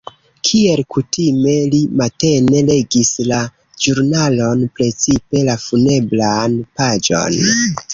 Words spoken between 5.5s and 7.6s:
la funebran paĝon.